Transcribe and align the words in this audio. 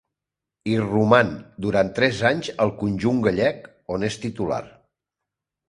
Hi 0.69 0.77
roman 0.85 1.29
durant 1.65 1.91
tres 1.99 2.23
anys 2.31 2.51
al 2.67 2.73
conjunt 2.81 3.21
gallec, 3.29 3.71
on 3.99 4.09
és 4.11 4.21
titular. 4.27 4.61